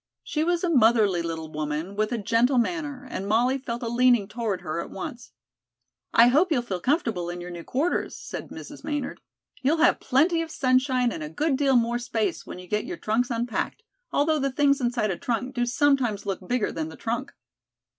[0.23, 4.27] She was a motherly little woman, with a gentle manner, and Molly felt a leaning
[4.27, 5.31] toward her at once.
[6.11, 8.83] "I hope you'll feel comfortable in your new quarters," said Mrs.
[8.83, 9.21] Maynard.
[9.61, 12.97] "You'll have plenty of sunshine and a good deal more space when you get your
[12.97, 17.33] trunks unpacked, although the things inside a trunk do sometimes look bigger than the trunk."